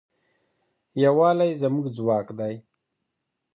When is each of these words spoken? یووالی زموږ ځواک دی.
یووالی 1.03 1.51
زموږ 1.61 1.85
ځواک 1.97 2.27
دی. 2.39 2.55